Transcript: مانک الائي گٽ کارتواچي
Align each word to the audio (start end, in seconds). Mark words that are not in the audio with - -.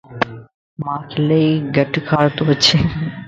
مانک 0.85 1.09
الائي 1.19 1.51
گٽ 1.75 1.93
کارتواچي 2.07 2.75